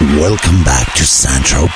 [0.00, 1.68] Welcome back to Saint Do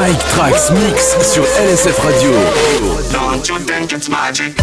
[0.00, 2.30] Mike Trax Mix sur LSF Radio.
[3.12, 4.54] Don't you think it's magic?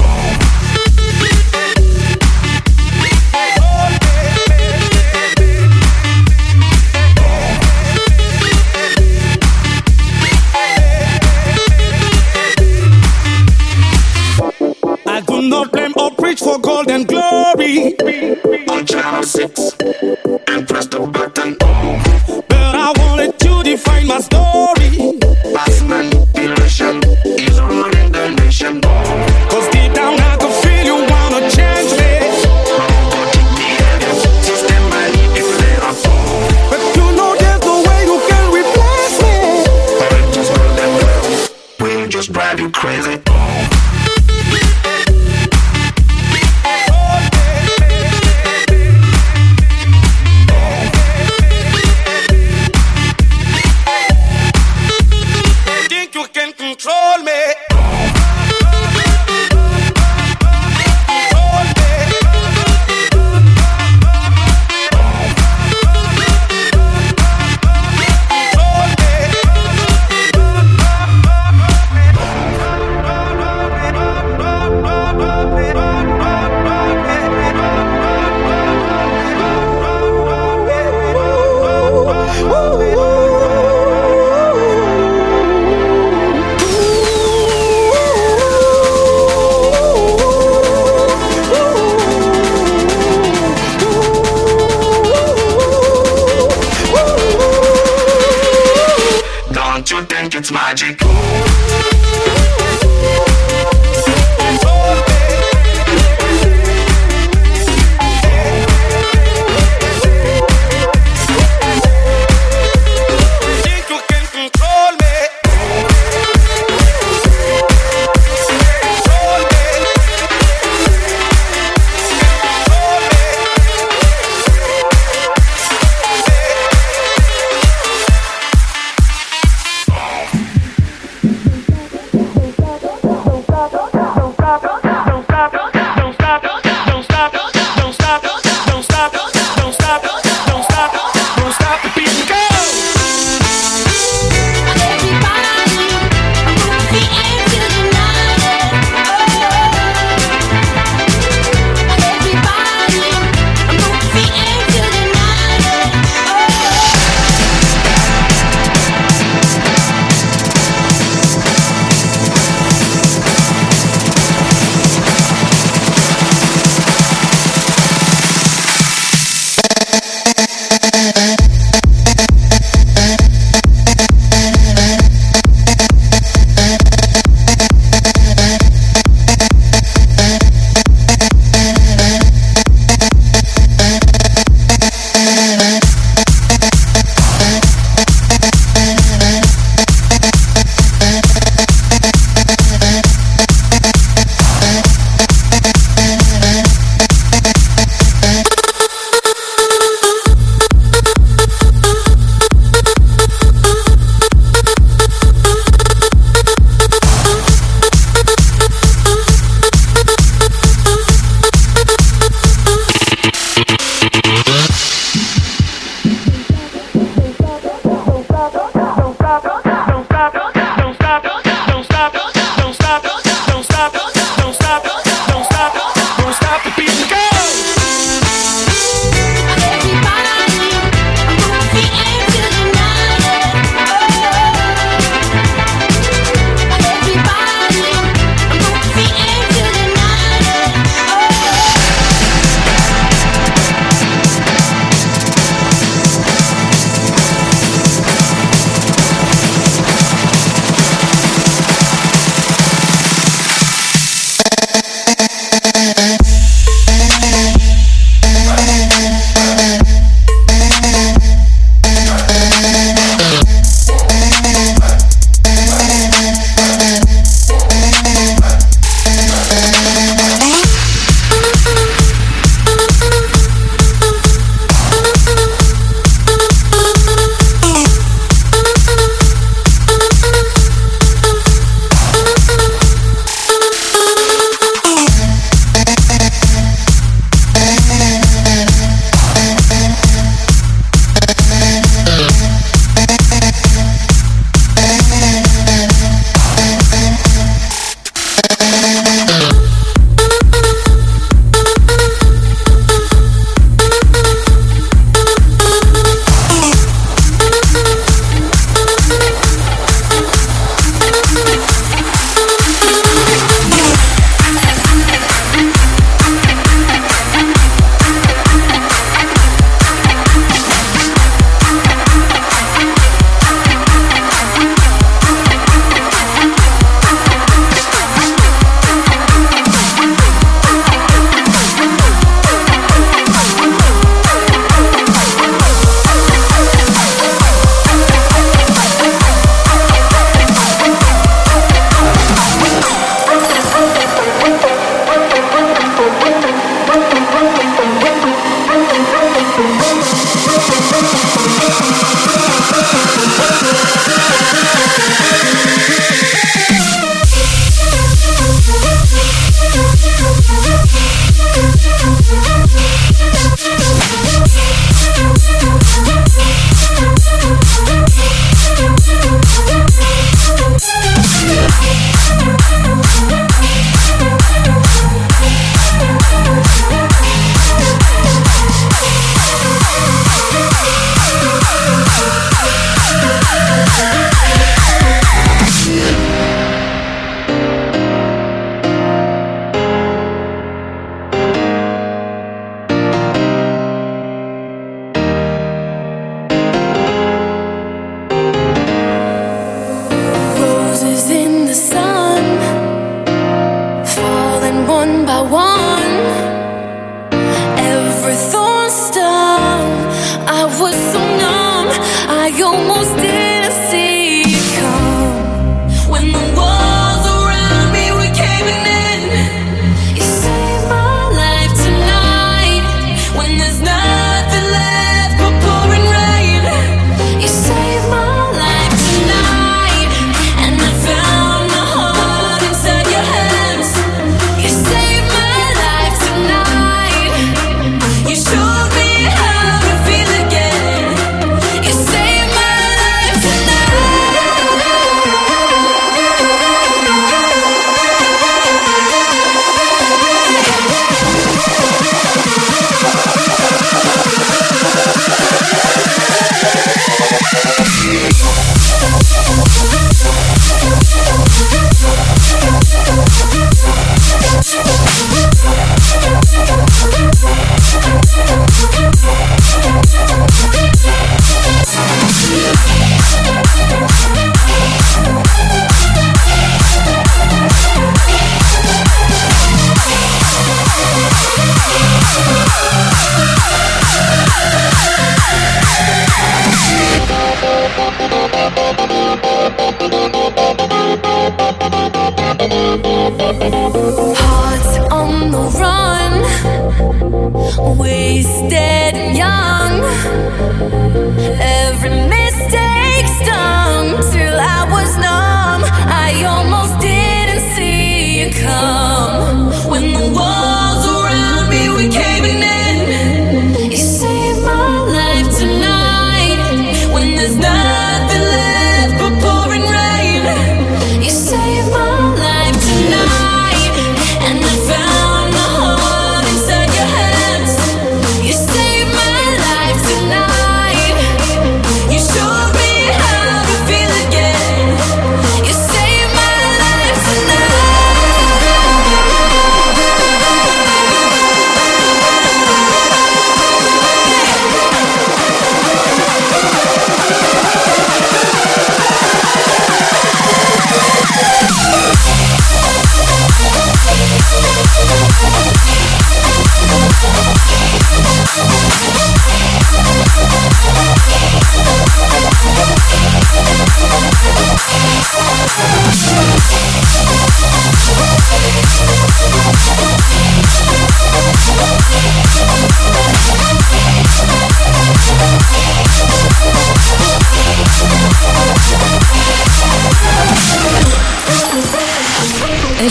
[15.06, 17.96] I do not blame or preach for gold and glory.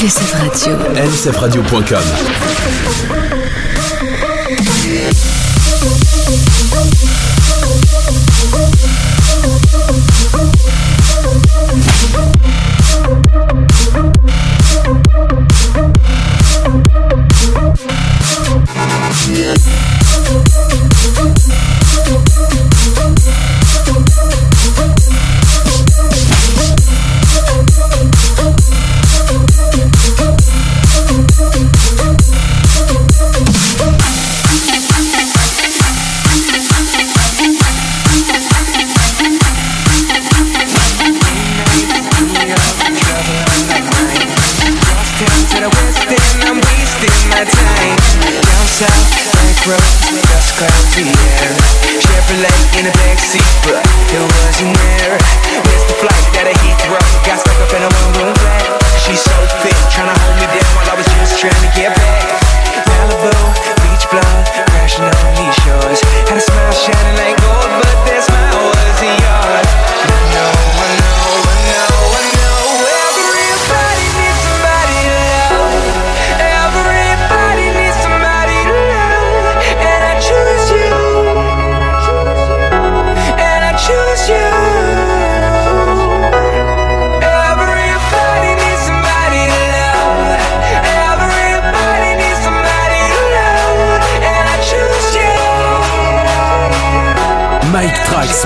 [0.07, 0.79] LCF Radio.
[0.95, 2.56] LCFradio.com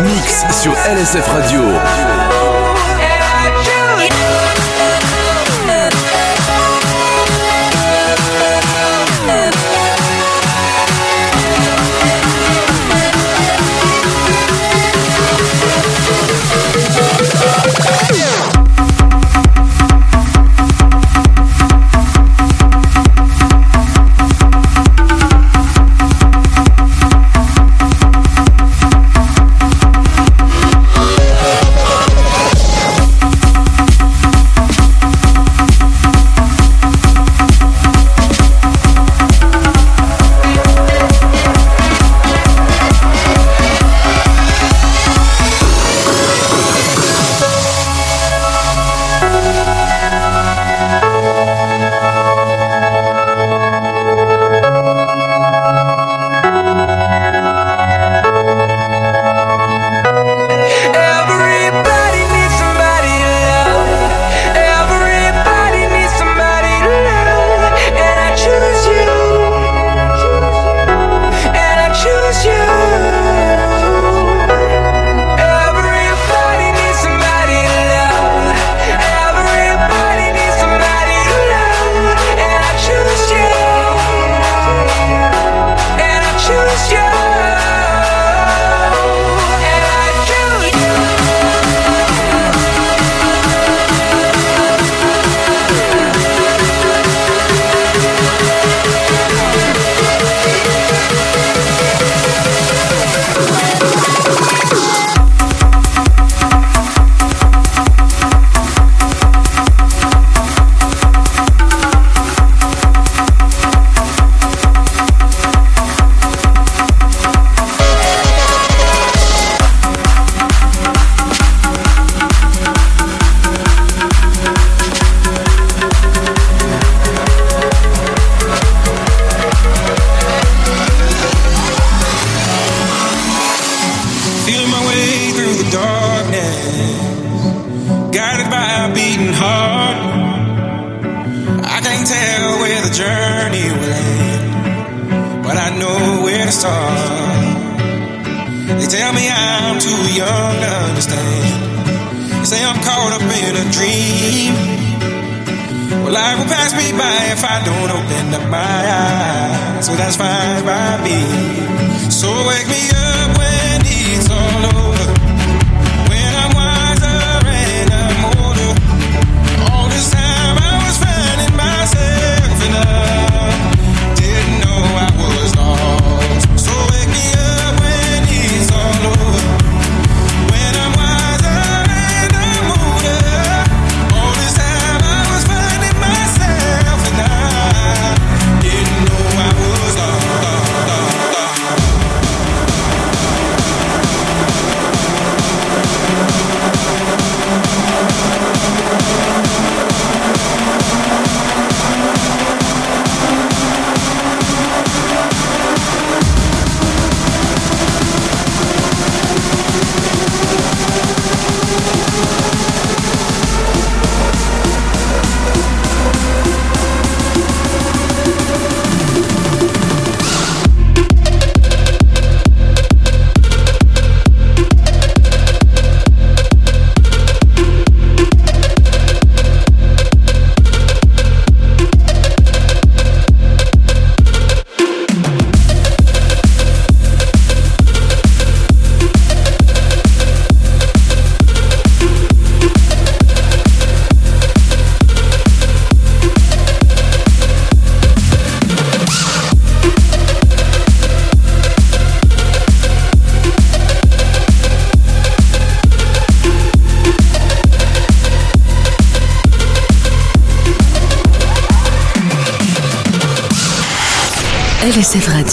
[0.02, 1.60] Mix sur LSF Radio.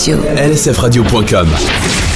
[0.08, 0.24] Radio.
[0.54, 2.07] lsfradio.com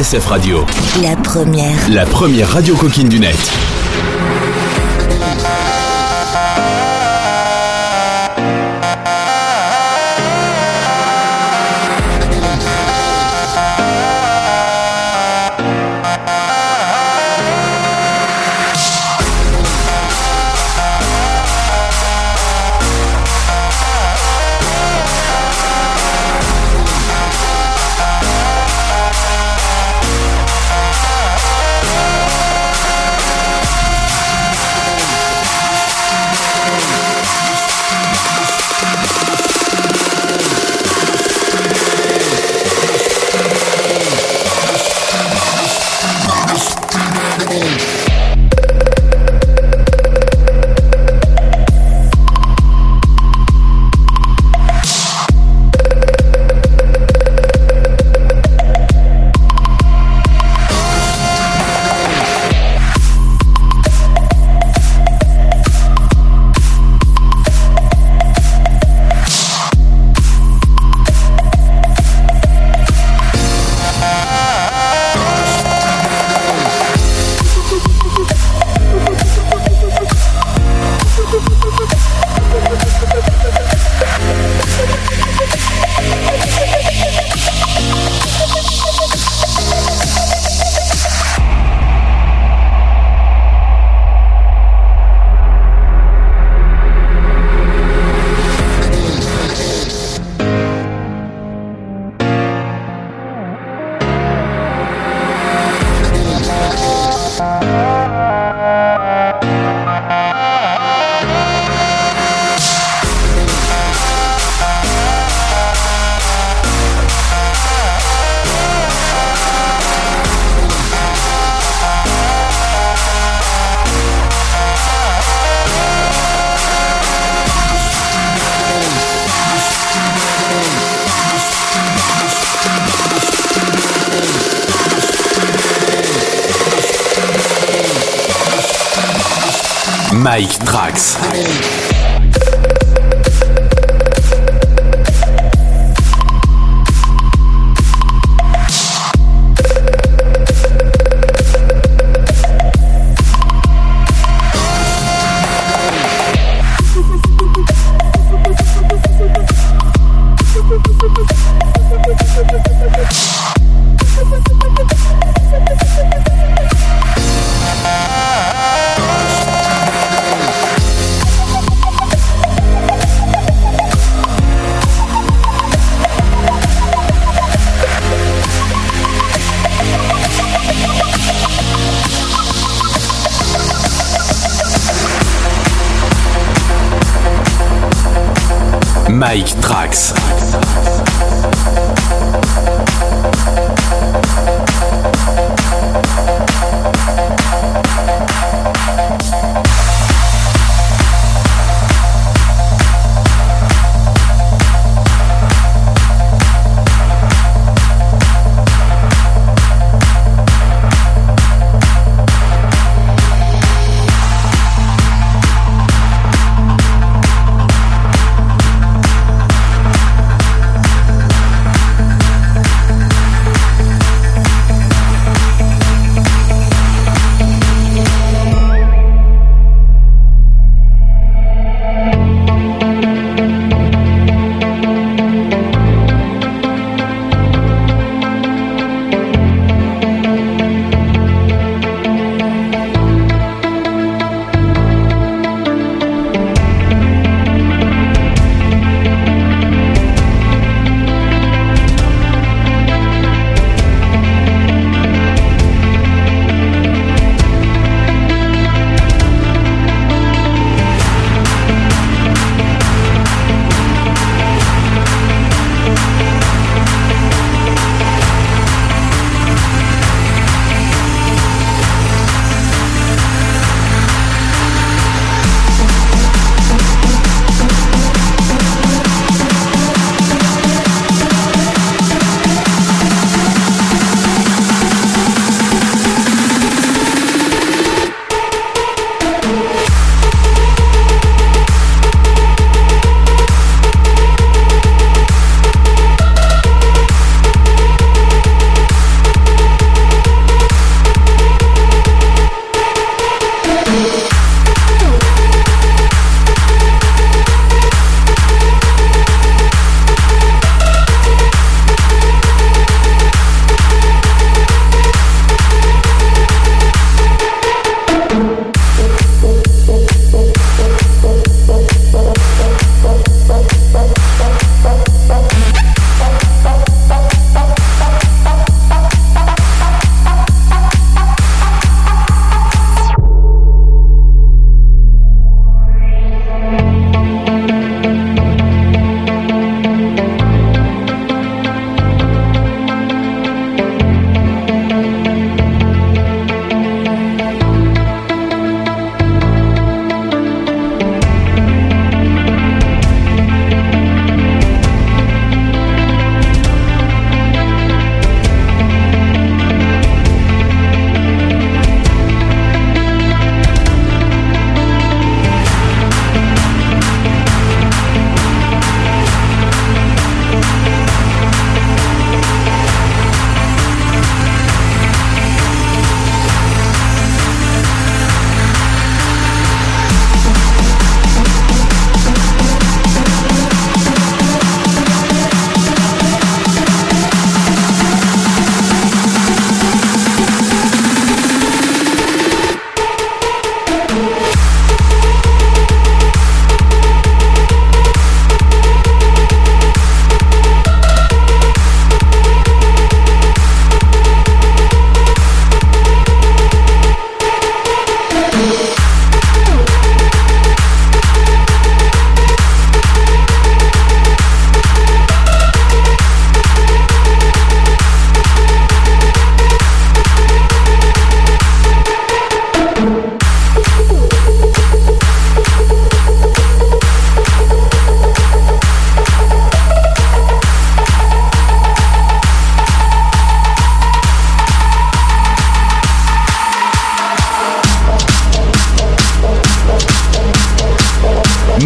[0.00, 0.64] Radio.
[1.02, 1.90] La première.
[1.90, 3.67] La première radio coquine du net.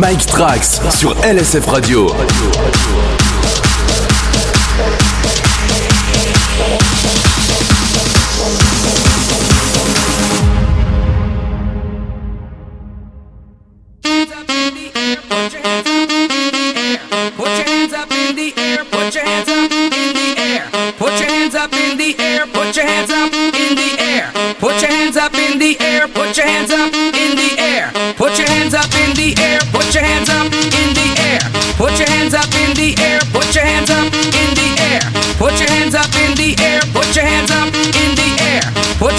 [0.03, 2.09] Mike Trax sur LSF Radio.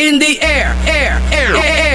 [0.00, 1.78] in the air, air, air, air.
[1.84, 1.89] air.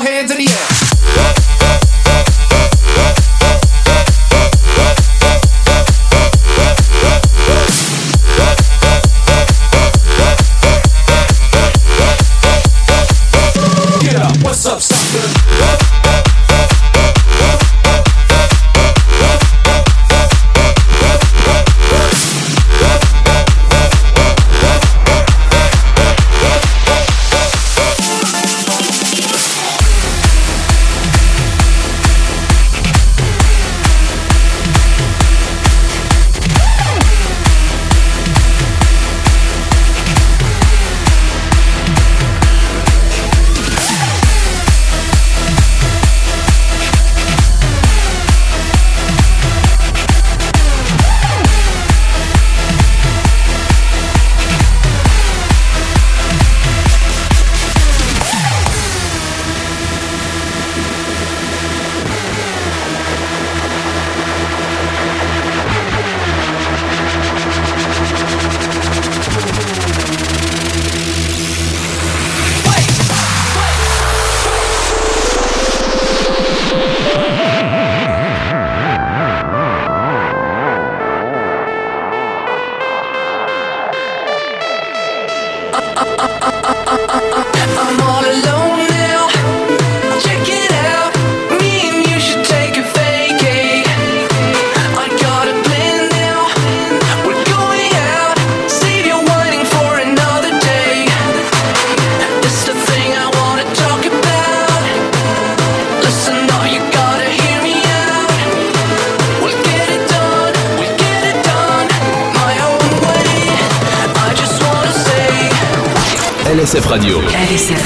[0.00, 0.47] hands in the
[116.68, 116.86] RSF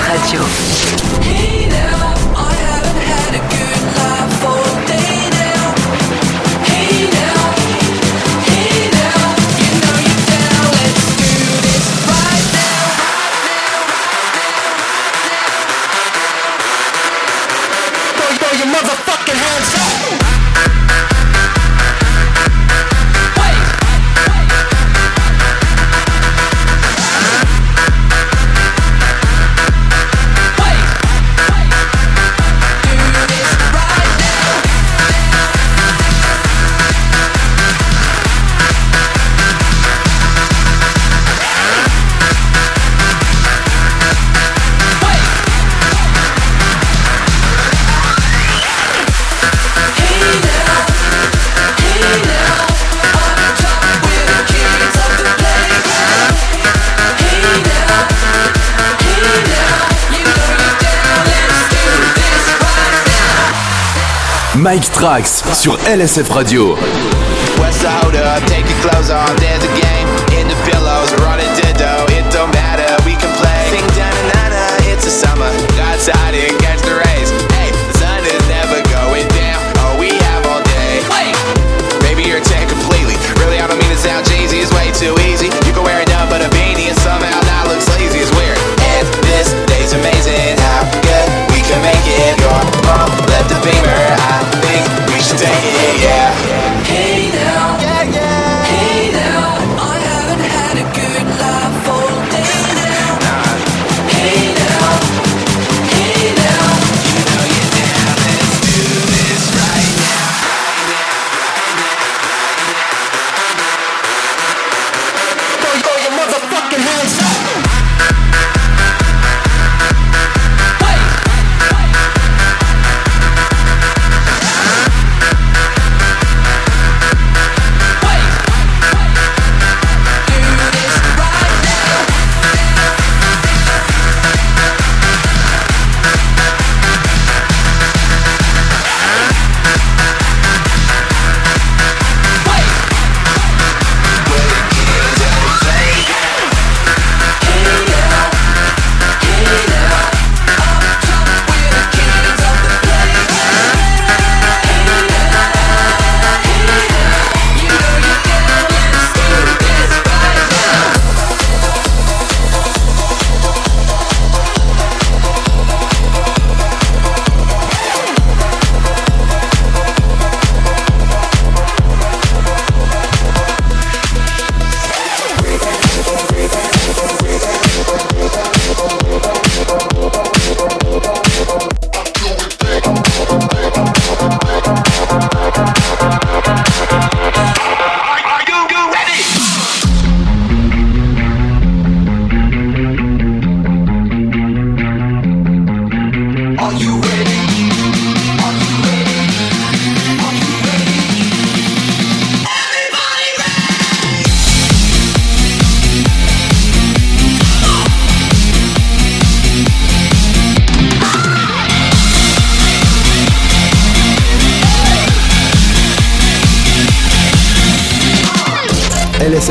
[0.01, 1.32] Radio.
[64.73, 66.79] Mike Trax sur LSF Radio.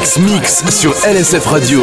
[0.00, 1.82] Trax Mix sur LSF Radio.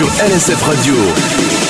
[0.00, 1.69] Sur LSF Radio.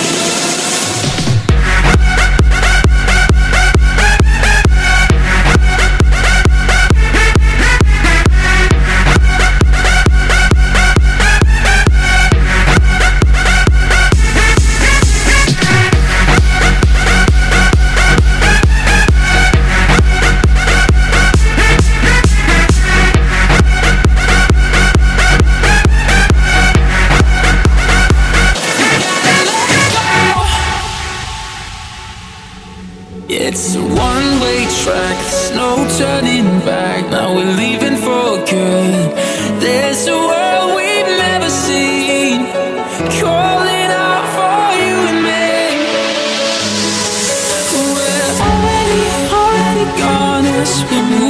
[50.60, 51.29] must be new.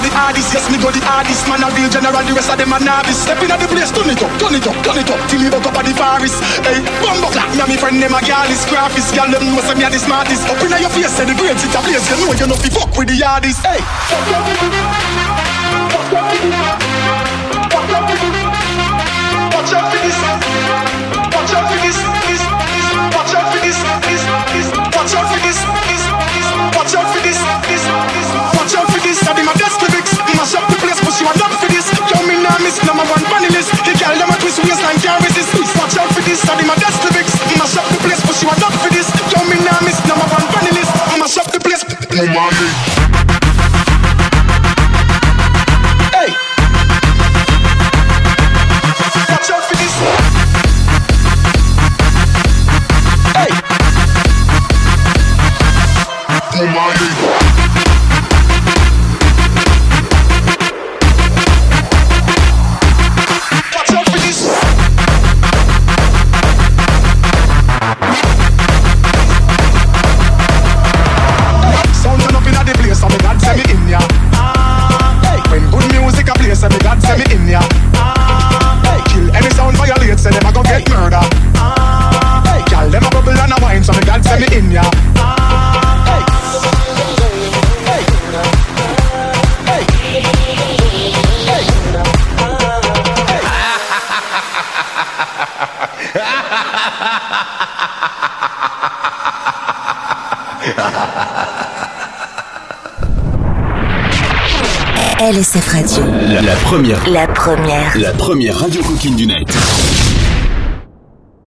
[0.00, 2.72] The hardest, yes, me go the hardest Man a real general, the rest of them
[2.72, 5.20] a novice Step inna the place, turn it up, turn it up, turn it up
[5.28, 8.16] Till me buck up at the forest Hey, bumbo clap, me and me friend them
[8.16, 11.12] a gallus Graphist, girl, them know say me a the smartest Up inna your face,
[11.12, 13.60] say the grades it a place You know you know fi fuck with the hardest
[13.64, 13.80] Hey
[19.60, 20.18] Watch out for this.
[21.30, 21.98] Watch out for this.
[22.26, 22.86] this, this.
[23.14, 23.78] Watch out for this.
[24.08, 24.66] this, this.
[24.96, 25.58] Watch out for this.
[25.86, 26.02] this,
[26.34, 26.48] this.
[26.74, 27.38] Watch out for this.
[27.68, 28.28] this, this.
[28.58, 29.18] Watch out for this.
[29.28, 29.59] I did my best
[34.50, 35.54] twist waistline can't resist.
[35.78, 36.42] Watch out for this.
[36.48, 37.38] I did my best lyrics.
[37.58, 39.06] Mash up the place, but she was not for this.
[39.30, 40.90] Yo, me nah miss number one panelist.
[41.18, 41.84] Mash up the place.
[42.18, 42.99] Oh my.
[105.42, 106.04] Radio.
[106.28, 107.08] La, la première.
[107.08, 107.96] La première.
[107.96, 109.48] La première radio coquine du net.